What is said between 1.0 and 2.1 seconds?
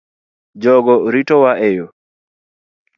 ritowa e yoo